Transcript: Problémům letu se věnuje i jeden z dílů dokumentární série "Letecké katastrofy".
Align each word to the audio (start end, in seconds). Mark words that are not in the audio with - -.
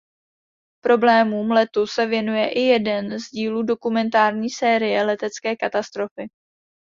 Problémům 0.83 1.51
letu 1.51 1.87
se 1.87 2.05
věnuje 2.05 2.51
i 2.51 2.59
jeden 2.59 3.19
z 3.19 3.29
dílů 3.29 3.63
dokumentární 3.63 4.49
série 4.49 5.03
"Letecké 5.05 5.55
katastrofy". 5.55 6.29